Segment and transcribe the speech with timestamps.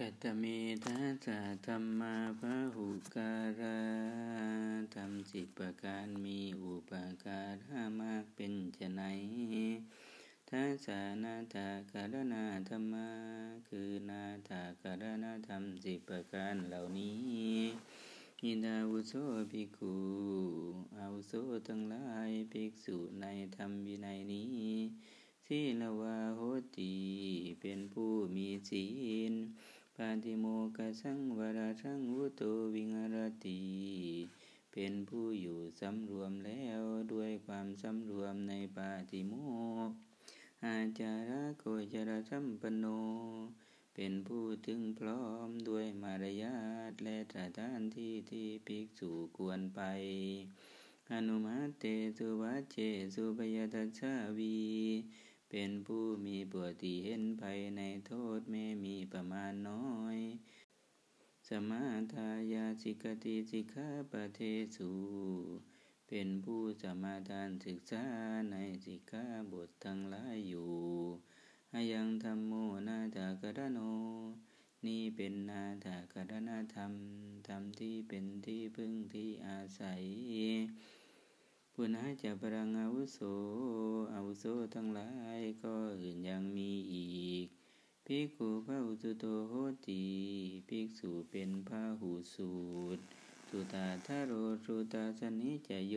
[0.00, 0.44] กัตเม
[0.84, 3.80] ทัสสะธรรมาพระหุการา
[4.94, 6.92] ทำสิบประการมีอุป
[7.24, 9.02] การะมากเป็นจะไหน
[10.50, 13.10] ทัสานาถาการณาธรรมา
[13.68, 17.60] คือนาถาการณาธรรมสิบประการเหล่านี้
[18.42, 19.14] อิดาวุโส
[19.50, 19.94] ภิกขุ
[20.98, 21.32] อาวุโส
[21.68, 23.26] ทั้งหลายภิกษุใน
[23.56, 24.72] ธรรมวินัยนี้
[25.50, 26.40] สีลวาโห
[26.76, 26.94] ติ
[27.60, 28.86] เป็นผู้มีศี
[29.32, 29.34] ล
[30.00, 30.46] ปาติโม
[30.76, 32.42] กสังวราชังวุโต
[32.74, 33.60] วิงารติ
[34.72, 36.82] เป็นผู้อยู่สำรวมแล้ว
[37.12, 39.34] ด้วยความสำรวมในปาติโม
[39.88, 39.90] ก
[40.64, 42.84] อาจาระโกจระสัมปโน
[43.94, 46.58] เป็นผู้ถึงพร้อมด้วยมารยา
[46.90, 49.80] ทและสถานที่ที่ภิกษุควรไป
[51.12, 51.84] อนุมาเต
[52.18, 52.76] สุวัเจ
[53.14, 54.58] สุปยทัชาวี
[55.58, 60.18] เป็นผู้มีปวติเห็นภัยในโทษแม้มีประมาณน้อย
[61.48, 64.40] สมาทายาสิกติสิกขาปเท
[64.76, 64.90] สู
[66.08, 68.04] เป็นผู้สมาทานศึกษา
[68.50, 70.72] ในสิกขาบททั้งหลายอยู่
[71.72, 72.52] อายังธรรมโม
[72.88, 73.80] นาถากรโน
[74.86, 76.92] นี่เป็นนาถากรณธรรม
[77.48, 80.02] ธรรมที่เป็นที่พึ่งที่อาศัย
[81.78, 83.18] ปุณหจะปรังอาวุโส
[84.14, 87.46] อาวุโสทั้งหลายก็อื่นยังมีอีก
[88.06, 89.52] ภิกขุพระอุตุโตโห
[89.86, 90.02] ติ
[90.68, 92.52] ภิกษุเป็นพระหูสู
[92.96, 93.02] ตร
[93.48, 94.32] สุตาทาโร
[94.64, 95.96] สุตาสนิจโย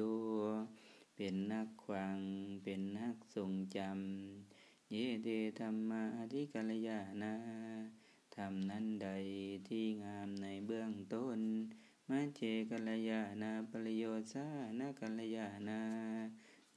[1.15, 2.19] เป็นนักขวัง
[2.63, 5.27] เป็นนักทรงจำ เยเต
[5.59, 7.33] ธรรมาธิกัลยาณา
[8.35, 9.09] ทำนั้นใด
[9.67, 11.39] ที่งามในเบื้องต้น
[12.13, 14.47] มัจเจกัลยาณาปริโยชา
[14.79, 15.81] นากัลยาณา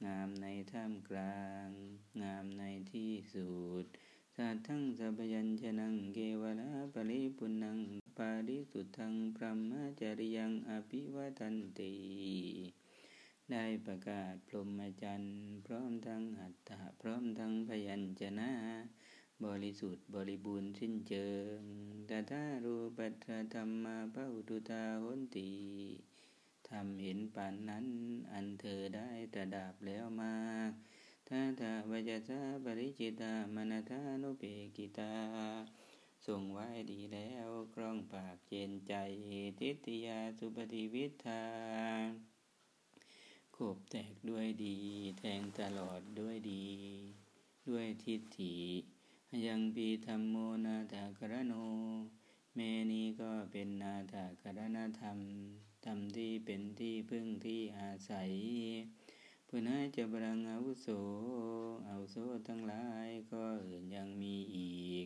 [0.05, 1.69] งามในท่ามกลาง
[2.21, 3.49] งามในที่สุ
[3.83, 3.85] ด
[4.35, 7.77] สัตทั้งสัพยัญชนะเกวลาปริปุนัง
[8.17, 11.93] ปาริสุทธังพระมจริยังอภิวัตันติ
[13.51, 15.35] ได้ประกาศพรหมจรรย์
[15.65, 18.51] พร้อมทั้งอัตถะพร้อมทั้งพยัญชนะ
[19.45, 21.27] บริสุทธิ์บริบูรณ์สิ้นเชิ
[21.57, 21.59] ง
[22.09, 23.13] ตถารูปัต
[23.53, 25.51] ธรรมาพระอุตุตาหนตี
[26.69, 27.87] ทำเห็นปานนั้น
[28.31, 30.71] อันเธอได้ตระดับแล้วมาก
[31.27, 34.43] ทัตถวจสาปริจิตามนทานุเป
[34.77, 35.13] กิตา
[36.25, 38.93] ทรงไว้ดีแล้วคล่องปากเจนใจ
[39.59, 41.43] ทิฏฐิยาสุปฏิวิทา
[43.55, 44.77] ขบแตกด้วยดี
[45.19, 46.65] แทงตลอดด้วยดี
[47.69, 48.55] ด้วยทิฏฐิ
[49.47, 50.35] ยังปีธรรมโม
[50.65, 51.53] นาถากรโน
[52.55, 55.17] แม่นี้ก็เป็นนาถากรณธรรม
[55.85, 58.31] ธรรมที่เป็นที่พึ่งที่อาศัย
[59.47, 60.87] พุณาจะบรังอาวุโส
[61.87, 62.17] อาวุโส
[62.47, 65.05] ทั้งหลายก็อื่นยังมีอีก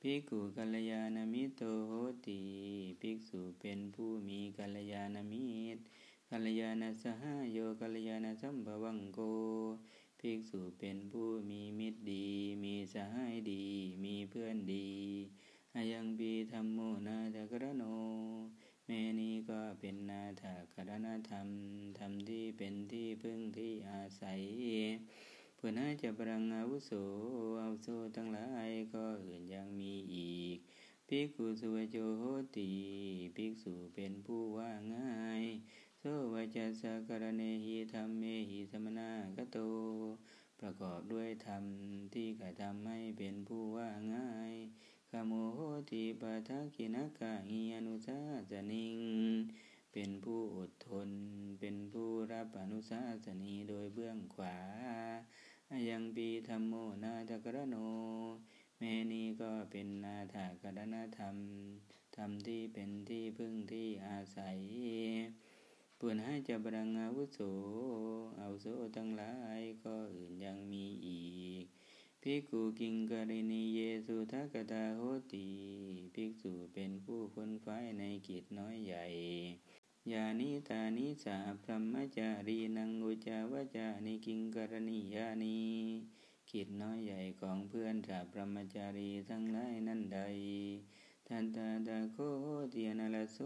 [0.00, 1.92] ภิกขุกัลยาณมิโตโห
[2.26, 2.40] ติ
[3.00, 5.82] ภิกษุเป็นผู้มีกัลยาณมิตร
[6.30, 9.20] กัลยาณสหโยกัลยาณสัมภวังโก
[10.28, 12.26] ภิกษุเป็นผู้มีมิตรดี
[12.64, 13.64] มีสหายดี
[14.04, 14.90] มีเพื่อนดี
[15.74, 17.84] อายังปีธรรมโมนาตกรโน
[18.86, 21.48] แม่นี้ก็เป็นนาถากรณธรรม
[21.98, 24.40] ธรรมที่เป็นที่พึ่งที่อาศัย
[25.58, 26.92] พุนาจะปรังอาวุโส
[27.60, 30.56] อาวุโสทั้งหลายก็อื่นยังมีอีก
[31.08, 32.22] ภิกขุสุวโจโห
[32.56, 32.70] ติ
[33.36, 35.44] ภิกษุเป็นผู้ว่าง่าย
[36.08, 39.58] สวจัสกรเนหิธรรมเมหิสมนากโต
[40.60, 41.64] ประกอบด้วยธรรม
[42.14, 44.52] ที่กระทำให้เป็นผู้ว่าง่าย
[45.10, 45.58] ขโมโห
[45.90, 48.20] ติปะทักินักะหิอนุสา
[48.50, 48.96] สนิง
[49.92, 51.08] เป็นผู้อดทน
[51.60, 54.56] เป็นผู้รับอนุสาสนีโดยเบื้องขวา
[55.88, 57.76] ยังปีธรรมโมนาตกรโน
[58.78, 61.36] แม่นี้ก็เป็นนาถากรณธรรม
[62.16, 64.58] ธรรมที่เป็นที่พึ่งที่อาศัย
[66.06, 67.40] ปุณให้จะบรังอาวุโส
[68.40, 68.66] อาวุโส
[68.96, 71.24] ทั้งหลายก็อื่นยังมีอี
[71.62, 71.64] ก
[72.22, 75.00] ภิกขุกิงกริณีเยสุทักตาโห
[75.32, 75.48] ติ
[76.14, 79.04] ภิกษุเป็นผู้คนคว้าในกิจน้อยใหญ่
[80.12, 85.60] ยานิตานิสาพรหมจารีนังอุจาวจานิกิงกรณียานี
[86.50, 90.20] กิจน้อยใหญ่ของเพื่อนสาพรหมจารีทั้งหลายนั้นใด
[91.28, 92.16] ทันตาตาโค
[92.70, 93.38] เตียนละโซ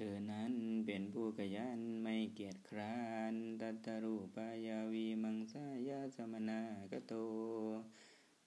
[0.00, 0.52] เธอนั้น
[0.86, 2.98] เป็นผู้ขยันไม่เกียจคร้า
[3.32, 6.60] น ตัตรูปายาวีมังสายาสมนา
[6.92, 7.14] กโต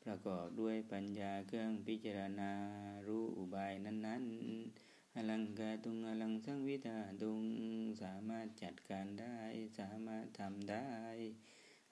[0.04, 2.52] ประกอบด้วยปัญญาเครื่องพิจารณา
[3.08, 7.44] รู้อุบายนั้นๆ อลังกาตุงอลังสังวิธาตุง
[8.02, 9.40] สามารถจัดการได้
[9.80, 10.92] สามารถทำได้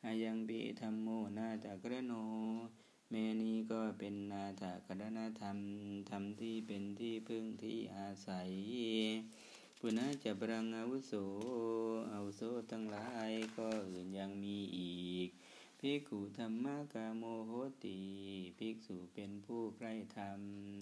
[0.04, 1.08] อายังปีธรรมโม
[1.38, 2.14] นาตกระโน
[3.12, 5.58] แแม่นี้ก็เป็นนาถกรณธรรม
[6.10, 8.50] ธรรมที่เป็นที่พึ่งที่อาศัย
[9.81, 11.14] ปุณะจะบรังอาวุโส
[12.12, 12.42] อาวุโส
[12.72, 15.30] ทั้งหลายก็อื่นยังมีอีก
[15.80, 17.52] ภิกขุธรรมกาโมโห
[17.84, 17.98] ติ
[18.58, 20.40] ภิกษุเป็นผู้ใกล้ธรรม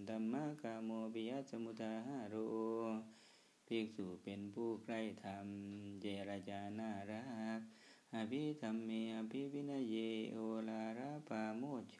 [0.10, 2.36] ธรรมกาโมปิยสมุทาหาโร
[3.68, 5.48] ภิกษุเป็นผู้ใกล้ธรรม
[6.02, 7.24] เจรจาน่ารั
[7.58, 7.60] ก
[8.16, 9.96] อภิธรรมเมอภิวินเย
[10.32, 10.38] โอ
[10.70, 11.98] ลาราปาโมโช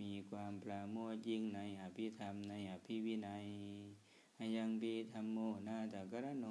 [0.00, 3.46] มีความปราโมทยิ่งในอภิธรรมในอภิวินัย
[4.56, 6.46] ยังปีธรรมโมนาตกรโน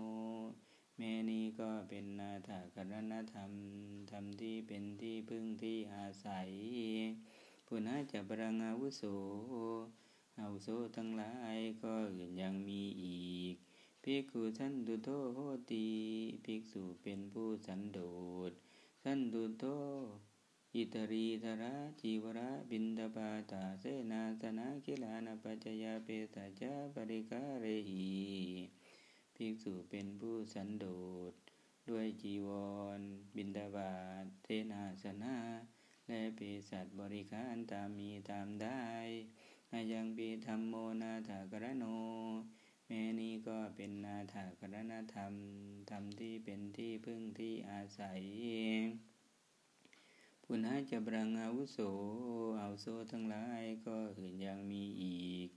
[0.98, 3.52] แม่นี้ก็เป็นนาถกรณธรรม
[4.12, 6.50] ธรรมที่เป็นที่พึ่งที่อาศัย
[7.68, 9.04] ปุณะจะปรังอาวุโส
[10.40, 13.56] อาวุโสทั้งหลายก็อื่นยังมีอีก
[14.04, 15.38] ภิกขุสันตุโตโห
[15.72, 15.88] ติ
[16.46, 18.00] ภิกษุเป็นผู้สันโด
[18.50, 18.52] ษ
[19.04, 19.66] สันตุโต
[20.76, 28.08] อิตรีธระจีวระบินดาบาตาเสนาสนะกิลานปัจจยาเปตาจาปริกาเรหี
[29.36, 30.86] ภิกษุเป็นผู้สันโด
[31.32, 31.34] ษ
[31.90, 32.50] ด้วยจีว
[33.00, 33.02] ร
[33.36, 35.38] บินดาบาตเทนาสนะ
[36.08, 36.40] และเป
[36.70, 38.84] สัตบริการตามมีตามได้
[39.72, 41.86] อายังปีธรรมโมนาถากรโน
[42.88, 45.34] แม้นี้ก็เป็นนาถากรณธรรม
[45.90, 48.22] ธรรมที่เป็นที่พึ่งที่อาศัย
[50.54, 51.80] ปุณหจะบรังอาวุโส
[52.60, 55.48] อาวโสทั้งหลายก็อื่นยังมีอีก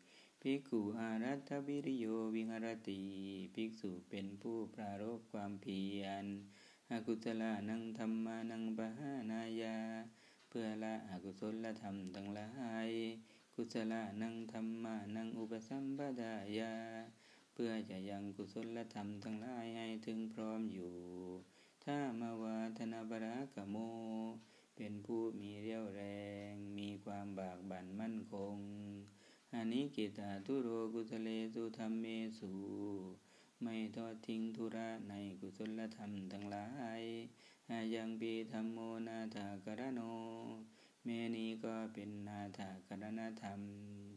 [0.40, 3.00] ภิกขุอารัตวิริโยวิหรติ
[3.54, 6.24] ภิกษุเป็นผู้ปรารบความเพียร
[6.90, 9.78] อากุศลานังธรรมานังปะหานายา
[10.48, 12.90] เพื่อละอกุศลธรรมทั้งหลาย
[13.54, 16.74] กุศลานังธรรมานังอุปสัมปดายา
[17.52, 20.94] เพื่อจะยังกุศลธรรมทั้งหลายให้ถึงพร้อมอยู่
[21.84, 23.76] ถ้ามาวาธนาบรากโม
[24.76, 26.02] เป็นผู้มีเรี่ยวแร
[26.50, 28.56] ง มีความบากบั่นมั่นคง
[29.52, 32.06] อานิกิตาทุโรกุสเลสุธรรมเม
[32.38, 32.52] สุ
[33.62, 36.68] ไม่ทอดทิ้งธุระในกุศลธรรมทั้งหลา
[37.00, 37.02] ย
[37.70, 38.78] อายังปีธรรมโม
[39.08, 40.00] นาถากรโน
[41.04, 43.60] แม้นี้ก็เป็นนาถากรณธรรม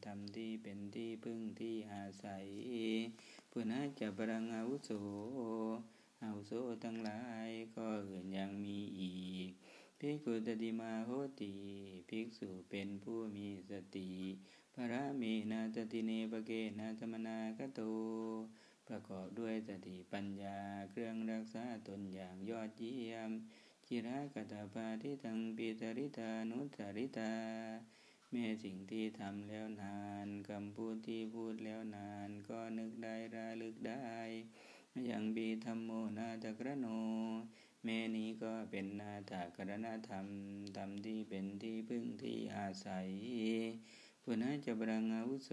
[0.05, 2.45] ธรรมที่เป็นที่พึ่งที่อาศัย
[3.51, 4.91] ปุณะจะปรังอาวุโส
[6.23, 8.36] อาวุโสทั้งหลายก็อื่นย
[10.23, 11.09] กุตติมาโห
[11.41, 11.53] ติ
[12.09, 14.11] ภิกษุเป็นผู้มีสติ
[14.75, 17.81] พระมีนาตติเนปเกนาธรรมนากโต
[18.87, 20.59] ประกอบด้วยสติปัญญา
[20.89, 23.29] เครื่องรักษาตนอย่างยอดเยี่ยม
[23.87, 27.33] จิรากตาปาทิตังปิตริตานุตริตา
[28.31, 34.07] แม้สิ่งที่ทำแล้วนานคำพูดที่พูดแล้วนาน ก็นึกได้ระลึกได้
[35.05, 36.87] อย่างบีธรรมโมนาจักรโน
[37.83, 40.25] แม้นี้ก็เป็นนาถากรณธรรม
[40.77, 43.07] ธรรมที่เป็นที่พึ่งที่อาศัย
[44.23, 45.51] ปุณะจะบรังอาวุโส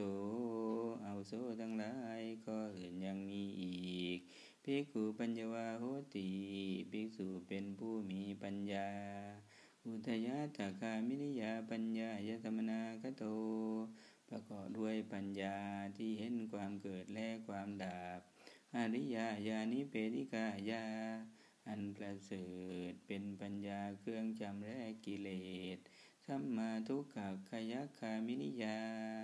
[1.05, 4.19] อาวุโสทั้งหลายก็อื่นยังมีอีก
[4.65, 5.85] ภิกขุปัญญวาโห
[6.15, 6.29] ติ
[6.91, 8.89] ภิกษุเป็นผู้มีปัญญา
[9.87, 13.25] อุทยาตคามินิยาปัญญายตมนาคโต
[14.29, 15.57] ประกอบด้วยปัญญา
[15.97, 18.21] ที่เห็นความเกิดและความดับ
[18.77, 19.17] อริย
[19.49, 20.85] ญาณิเปริกายา
[21.69, 22.47] อันประเสริ
[22.91, 25.31] ฐเป็นปัญญาเครื่องจำแรกกิเล
[25.77, 25.79] ส
[26.27, 27.17] สัมมาทุกข
[27.51, 28.79] คยักคามินิยา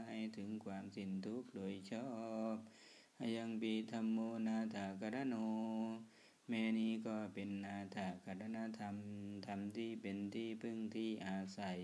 [0.09, 2.11] ให้ถึงความสิ้นทุกข์โดยชอ
[2.55, 2.57] บ
[3.37, 5.35] ยังบีธรรมโมนาถากรโน
[6.49, 8.97] แม่นี้ก็เป็นนาถากรณธรรม
[9.47, 11.81] ธรรมที่เป็นที่พึ่งที่อาศัย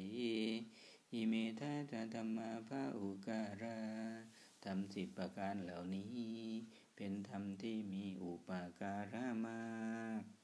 [1.12, 3.80] อิเมธาตธรรมาภาอุการา
[4.64, 6.36] ธรรมสิบประการเหล่านี้
[6.96, 8.50] เป็นธรรมที่มีอุป
[8.80, 9.62] การะมา
[10.20, 10.35] ก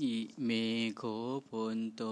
[0.00, 0.50] อิเม
[0.96, 1.02] โค
[1.48, 2.02] พนโต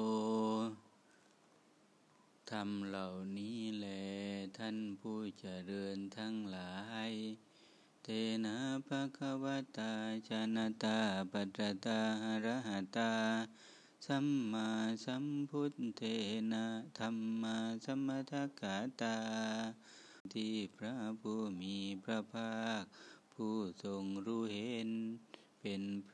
[2.50, 3.08] ธรรมเหล่า
[3.38, 3.86] นี้แล
[4.58, 6.74] ท่านผู้เจริญทั้งหลา
[7.08, 7.10] ย
[8.02, 8.08] เต
[8.44, 8.56] นะ
[8.86, 9.44] ภะคะว
[9.78, 9.92] ตา
[10.28, 10.98] ชนะตา
[11.32, 13.12] ปัตตาหระหตา
[14.06, 14.68] สัมมา
[15.04, 16.02] สัมพุทเท
[16.52, 16.66] นะ
[16.98, 19.18] ธรรมาสัมมทักขาตา
[20.32, 22.82] ที่พระผู้มีพระภาค
[23.32, 24.90] ผู้ทรงรู้เห็น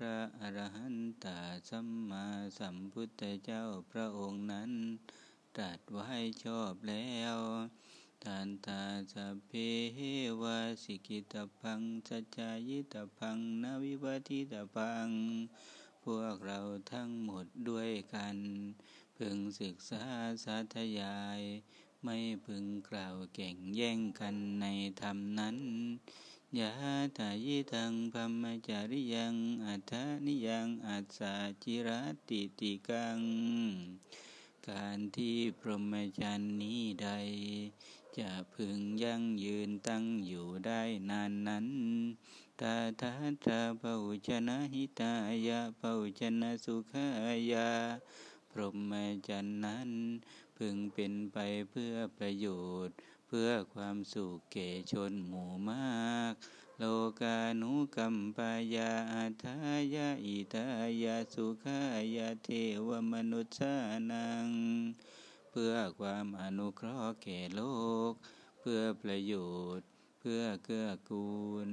[0.01, 1.27] พระอรหันต
[1.69, 2.27] สัมมา
[2.59, 4.73] สัมพุทธเจ้าพระองค์นั้น
[5.57, 6.11] ตรัสไว้
[6.45, 7.37] ชอบแล้ว
[8.25, 9.15] ทานตาส
[9.47, 9.51] เพ
[10.43, 15.09] วาสิกิตพังสัจจายิตพังนาวิวัติตพัง
[16.05, 16.61] พวกเรา
[16.93, 18.37] ทั้งหมดด้วยกัน
[19.17, 20.05] พึงศึกษา
[20.45, 21.41] สาธยาย
[22.05, 24.67] ไม่พึงกล่าวเก่งแย่งกันใน
[25.03, 25.57] ธรรมนั้น
[26.59, 26.71] ยะ
[27.19, 29.35] ถายิทังพัมมจาริยัง
[29.67, 31.89] อัฏฐานิยังอัสสาจิร
[32.29, 33.21] ติติกัง
[34.69, 37.09] การที่พรหมจรรย์นี้ใด
[38.19, 41.67] จะพึงยั่งยืนตั้งอยู่ได้นานนั้น
[42.61, 43.13] ตาทา
[43.47, 43.95] ตาเปา
[44.27, 45.13] ชนะหิตา
[45.49, 47.07] ยะเปาชนะสุขา
[47.53, 47.71] ยา
[48.51, 48.93] พรหม
[49.29, 49.91] จรรย์นั้น
[50.57, 51.39] พึงเป็นไป
[51.71, 52.47] เพื่อประโย
[52.87, 52.97] ชน์
[53.27, 56.35] เพื่อความสุขแก่ชนหมู่มาก
[56.79, 56.85] โล
[57.21, 59.57] กานุกัมปายาอัทา
[59.95, 60.67] ยาอิทา
[61.03, 61.81] ยาสุขา
[62.17, 62.49] ยาเท
[62.87, 63.57] วมนุษย์
[64.11, 64.49] นัง
[65.51, 67.63] เพื่อความอนุเคราะห์แก่โล
[68.11, 68.13] ก
[68.61, 69.35] เพื่อประโย
[69.77, 69.87] ชน์
[70.21, 71.29] เพื่อเกื้อกู
[71.67, 71.69] ล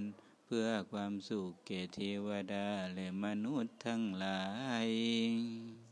[0.45, 4.43] เพื่อความสุขแก่เทวดาและมนุษย์ทั้งหลา
[4.85, 5.82] ย